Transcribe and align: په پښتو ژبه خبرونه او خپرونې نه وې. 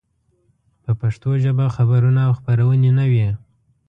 په 0.83 0.91
پښتو 1.01 1.29
ژبه 1.43 1.65
خبرونه 1.75 2.21
او 2.27 2.31
خپرونې 2.39 2.91
نه 2.99 3.05
وې. 3.11 3.29